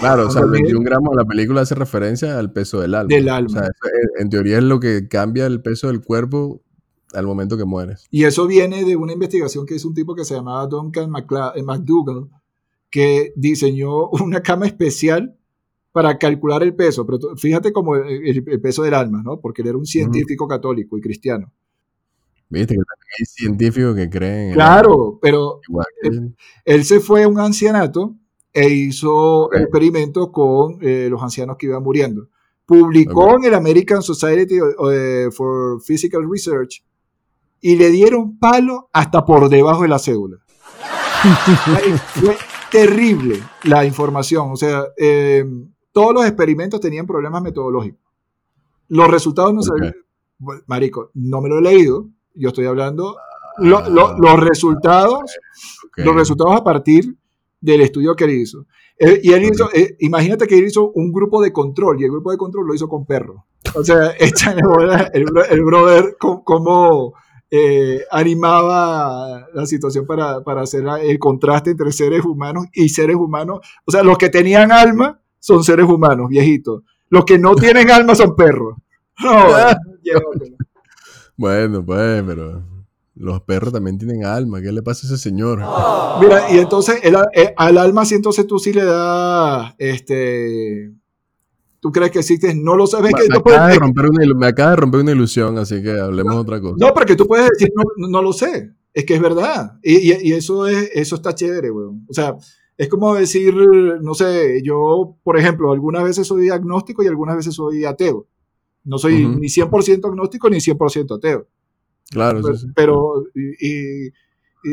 [0.00, 3.08] Claro, o sea, también 21 gramos de la película hace referencia al peso del alma.
[3.08, 3.48] Del O alma.
[3.48, 6.60] sea, eso es- en teoría es lo que cambia el peso del cuerpo
[7.14, 8.06] al momento que mueres.
[8.10, 11.52] Y eso viene de una investigación que hizo un tipo que se llamaba Duncan McCla-
[11.54, 12.28] eh, McDougall,
[12.90, 15.36] que diseñó una cama especial
[15.92, 17.06] para calcular el peso.
[17.06, 19.40] Pero fíjate como el, el- peso del alma, ¿no?
[19.40, 21.50] Porque él era un científico católico y cristiano.
[22.50, 26.36] Viste que también hay científicos que creen en el alma, Claro, pero igual que él.
[26.66, 28.14] él se fue a un ancianato
[28.56, 29.54] e hizo Ok.
[29.56, 32.28] experimentos con eh, los ancianos que iban muriendo.
[32.64, 34.56] Publicó en el American Society
[34.90, 36.82] eh, for Physical Research
[37.60, 40.38] y le dieron palo hasta por debajo de la cédula.
[42.14, 42.36] Fue
[42.70, 44.50] terrible la información.
[44.50, 45.44] O sea, eh,
[45.92, 48.00] todos los experimentos tenían problemas metodológicos.
[48.88, 49.70] Los resultados no se...
[49.72, 49.94] Ok.
[50.38, 52.08] Bueno, Marico, no me lo he leído.
[52.34, 53.16] Yo estoy hablando...
[53.58, 55.20] lo- lo- los resultados
[55.96, 57.16] los resultados a partir
[57.66, 58.66] del estudio que él hizo.
[58.98, 62.30] Y él hizo, eh, imagínate que él hizo un grupo de control y el grupo
[62.30, 63.42] de control lo hizo con perros.
[63.74, 64.62] O sea, échale
[65.12, 67.12] el, el brother cómo
[67.50, 73.60] eh, animaba la situación para, para hacer el contraste entre seres humanos y seres humanos.
[73.84, 76.82] O sea, los que tenían alma son seres humanos, viejitos.
[77.08, 78.76] Los que no tienen alma son perros.
[79.18, 79.32] No,
[80.02, 80.56] llévatelo.
[81.38, 82.62] Bueno, pues, pero
[83.16, 84.60] los perros también tienen alma.
[84.60, 85.58] ¿Qué le pasa a ese señor?
[86.20, 90.92] Mira, y entonces el- eh, al alma, si entonces tú sí le das, este,
[91.80, 94.06] tú crees que existe, no lo sabes Me, que me no puedes- acaba de romper
[94.06, 96.76] una, me acaba de romper una ilusión, así que hablemos de otra cosa.
[96.78, 100.28] no, porque tú puedes decir, no, no lo sé, es que es verdad, y, y-
[100.30, 102.04] y eso es, eso está chévere, weón.
[102.08, 102.36] O sea,
[102.76, 103.54] es como decir,
[104.02, 108.26] no sé, yo, por ejemplo, algunas veces soy agnóstico y algunas veces soy ateo.
[108.84, 111.46] No soy ni 100% agnóstico ni 100% ateo.
[112.10, 112.72] Claro, Pero, sí, sí.
[112.74, 114.10] pero, y, y-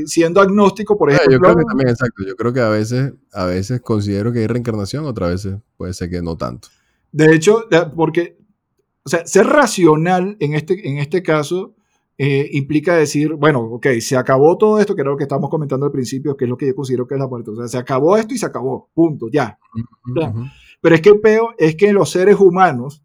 [0.07, 2.23] siendo agnóstico, por Eh, ejemplo, Yo creo que también, exacto.
[2.27, 6.09] Yo creo que a veces, a veces considero que hay reencarnación, otras veces puede ser
[6.09, 6.69] que no tanto.
[7.11, 7.65] De hecho,
[7.95, 8.37] porque,
[9.03, 11.75] o sea, ser racional en este, en este caso
[12.17, 15.85] eh, implica decir, bueno, ok, se acabó todo esto, que era lo que estábamos comentando
[15.85, 17.51] al principio, que es lo que yo considero que es la muerte.
[17.51, 19.59] O sea, se acabó esto y se acabó, punto, ya.
[20.13, 20.31] Claro.
[20.39, 20.45] Ujú.
[20.81, 23.02] Pero es que el peo es que los seres humanos,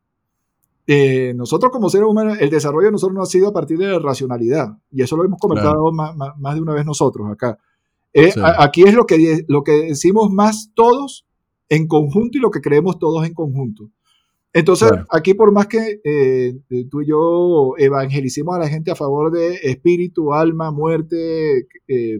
[0.91, 3.86] eh, nosotros como seres humanos, el desarrollo de nosotros no ha sido a partir de
[3.89, 4.78] la racionalidad.
[4.91, 7.59] Y eso lo hemos comentado más, más- más de una vez nosotros acá.
[8.14, 8.41] Eh, Sí.
[8.43, 11.26] a- aquí es lo que, lo que decimos más todos
[11.68, 13.91] en conjunto y lo que creemos todos en conjunto.
[14.55, 15.07] Entonces, Claro.
[15.11, 16.59] aquí por más que eh,
[16.91, 21.66] tú y yo evangelicemos a la gente a favor de espíritu, alma, muerte,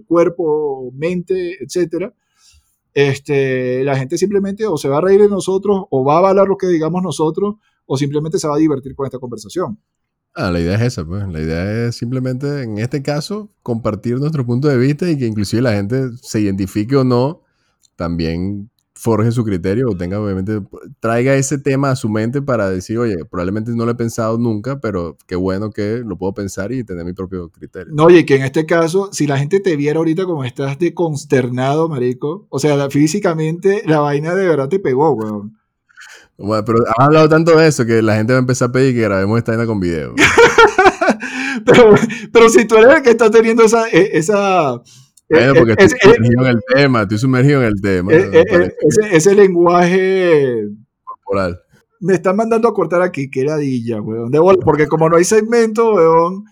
[0.07, 2.13] cuerpo, mente, etcétera,
[2.93, 6.49] este, la gente simplemente o se va a reír de nosotros o va a avalar
[6.49, 7.55] lo que digamos nosotros
[7.89, 9.79] o simplemente se va a divertir con esta conversación.
[10.35, 11.27] Ah, la idea es esa, pues.
[11.27, 15.63] La idea es simplemente, en este caso, compartir nuestro punto de vista y que inclusive
[15.63, 17.43] la gente se identifique o no,
[17.97, 20.61] también forje su criterio o tenga, obviamente,
[21.01, 24.81] traiga ese tema a su mente para decir, oye, probablemente no lo he pensado nunca,
[24.81, 27.93] pero qué bueno que lo puedo pensar y tener mi propio criterio.
[27.95, 30.95] No, oye, que en este caso, si la gente te viera ahorita como estás de
[30.95, 35.58] consternado, marico, o sea, la- físicamente la vaina de verdad te pegó, weón.
[36.39, 38.95] Bueno, pero has hablado tanto de eso que la gente va a empezar a pedir
[38.95, 40.15] que grabemos esta vaina con video.
[41.67, 41.95] Pero,
[42.33, 43.89] pero si tú eres el que está teniendo esa...
[43.89, 44.81] eh, esa
[45.29, 48.13] Bueno, eh, porque eh, estoy sumergido en el tema, estoy sumergido en el tema.
[48.13, 50.69] ese, ese lenguaje
[51.03, 51.59] corporal.
[52.01, 54.31] me están mandando a cortar aquí, qué ladilla, weón.
[54.31, 56.45] De bola, porque como no hay segmento, weón,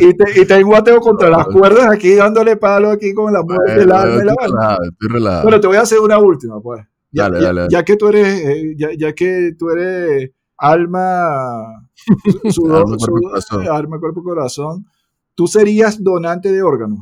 [0.00, 3.76] y, te, y tengo ateo contra las cuerdas aquí, dándole palo aquí con la muerte
[3.76, 4.46] del Bueno, alma y la estoy vaina.
[4.58, 5.42] relajado, estoy relajado.
[5.44, 6.84] Bueno, te voy a hacer una última, pues.
[7.12, 7.72] Ya, Dale, ya- dale, dale.
[7.72, 11.88] ya que tú eres, eh, ya, ya que tú eres alma,
[12.50, 13.68] sudor- Alma, cuerpo, sudor- corazón.
[13.68, 14.86] alma, cuerpo, corazón,
[15.34, 17.00] tú serías donante de órganos.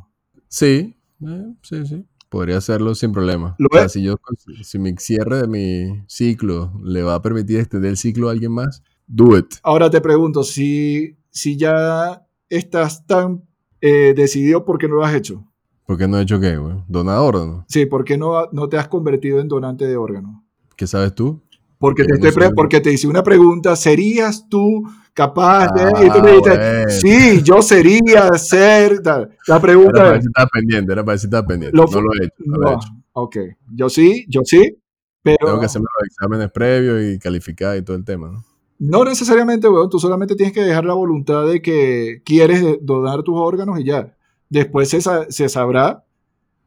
[0.48, 0.96] Sí,
[1.26, 2.04] eh, sí, sí.
[2.28, 3.56] Podría hacerlo sin problema.
[3.58, 3.92] ¿Lo O sea, es?
[3.92, 4.16] si yo,
[4.62, 8.52] si mi cierre de mi ciclo le va a permitir extender el ciclo a alguien
[8.52, 9.46] más, do it.
[9.64, 13.42] Ahora te pregunto, si, si ya estás tan
[13.80, 15.44] eh, decidido, ¿por qué no lo has hecho?
[15.90, 16.76] ¿Por qué no he hecho qué, güey?
[16.86, 17.64] Donador, ¿no?
[17.66, 20.36] Sí, ¿por qué no, no te has convertido en donante de órganos?
[20.76, 21.42] ¿Qué sabes tú?
[21.80, 24.84] Porque te, Porque no estoy pre- soy- porque te hice una pregunta, ¿serías tú
[25.14, 25.82] capaz de...?
[25.82, 26.86] Ah, y tú me bueno.
[26.90, 29.02] sí, yo sería ser...
[29.04, 30.22] La Era pregunta para es...
[30.22, 31.76] si estaba pendiente, era para si estaba pendiente.
[31.76, 32.88] Lo no lo he hecho, no, lo he No, hecho.
[33.14, 33.36] ok.
[33.74, 34.76] Yo sí, yo sí,
[35.24, 38.44] pero Tengo que hacerme los exámenes previos y calificar y todo el tema, ¿no?
[38.78, 43.34] no necesariamente, weón, tú solamente tienes que dejar la voluntad de que quieres donar tus
[43.36, 44.14] órganos y ya.
[44.50, 46.04] Después se, sa- se sabrá,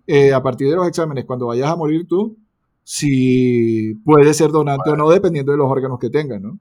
[0.07, 2.37] eh, a partir de los exámenes, cuando vayas a morir tú,
[2.83, 6.57] si puedes ser donante o no, dependiendo de los órganos que tengas, ¿no?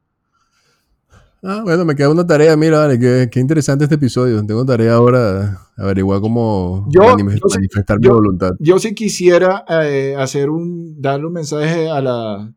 [1.44, 4.44] Ah, bueno, me queda una tarea, mira, vale, qué, qué interesante este episodio.
[4.46, 8.50] Tengo tarea ahora averiguar cómo Yo- manif- yo sí- manifestar mi voluntad.
[8.60, 12.52] Yo sí quisiera eh, hacer un, darle un mensaje a la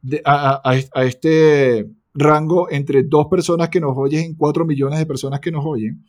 [0.00, 4.98] de- a, a- a este rango entre dos personas que nos oyen y cuatro millones
[4.98, 6.02] de personas que nos oyen,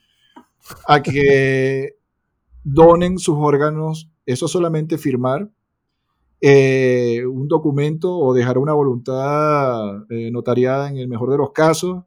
[0.88, 1.95] a que
[2.64, 5.49] donen sus órganos, eso solamente firmar
[6.41, 12.05] eh, un documento o dejar una voluntad eh, notariada en el mejor de los casos,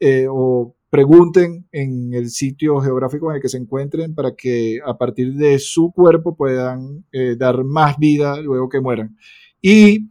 [0.00, 4.98] eh, o pregunten en el sitio geográfico en el que se encuentren para que a
[4.98, 7.04] partir de su cuerpo puedan
[7.36, 9.16] dar más vida luego que mueran.
[9.60, 10.10] Y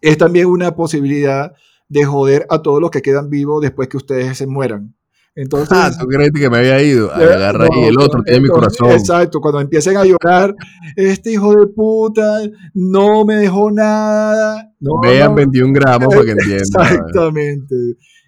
[0.00, 1.52] es también una posibilidad
[1.88, 4.94] de joder a todos los que quedan vivos después que ustedes se mueran.
[5.34, 7.10] Entonces, Ah, tú creíste que me había ido.
[7.12, 8.90] Ay, eh, agarra ahí, no, el otro tiene mi corazón.
[8.90, 10.54] Exacto, cuando empiecen a llorar,
[10.94, 12.40] este hijo de puta
[12.74, 14.70] no me dejó nada.
[14.78, 16.60] No, Vean no, 21 gramos para que entiendan.
[16.60, 17.74] Exactamente.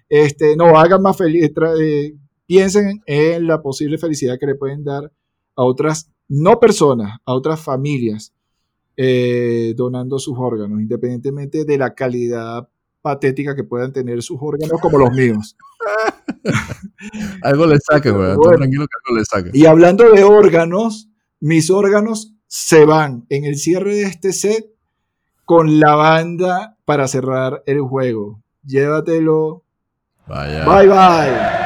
[0.09, 2.15] Este, no, hagan más feliz, eh,
[2.47, 5.11] piensen en la posible felicidad que le pueden dar
[5.55, 8.33] a otras, no personas, a otras familias,
[8.97, 12.67] eh, donando sus órganos, independientemente de la calidad
[13.01, 15.55] patética que puedan tener sus órganos como los míos.
[17.41, 17.77] Algo le.
[17.79, 18.57] Tú Bueno.
[18.57, 19.51] tranquilo que algo le.
[19.53, 21.09] Y hablando de órganos,
[21.39, 24.65] mis órganos se van en el cierre de este set
[25.43, 28.41] con la banda para cerrar el juego.
[28.65, 29.63] Llévatelo.
[30.27, 30.65] Vaya.
[30.65, 31.64] Bye bye.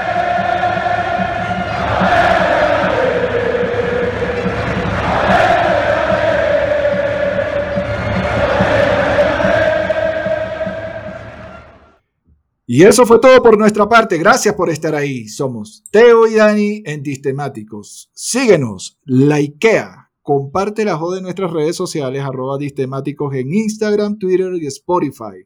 [12.79, 14.17] Y eso fue todo por nuestra parte.
[14.17, 15.27] Gracias por estar ahí.
[15.27, 18.09] Somos Teo y Dani en Distemáticos.
[18.13, 24.67] Síguenos, likea, comparte la joda en nuestras redes sociales, arroba Distemáticos en Instagram, Twitter y
[24.67, 25.45] Spotify.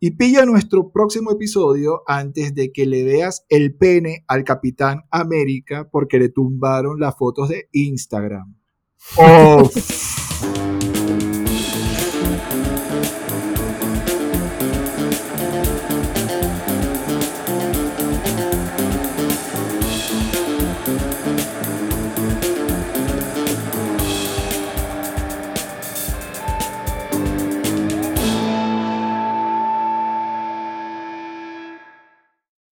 [0.00, 5.90] Y pilla nuestro próximo episodio antes de que le veas el pene al Capitán América
[5.92, 8.56] porque le tumbaron las fotos de Instagram.
[9.18, 9.70] Oh.